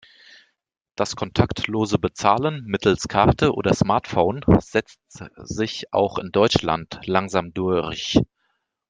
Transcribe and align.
Das 0.95 1.15
kontaktlose 1.15 1.99
Bezahlen 1.99 2.63
mittels 2.65 3.07
Karte 3.07 3.53
oder 3.53 3.75
Smartphone 3.75 4.41
setzt 4.59 4.99
sich 5.35 5.93
auch 5.93 6.17
in 6.17 6.31
Deutschland 6.31 7.01
langsam 7.05 7.53
durch. 7.53 8.19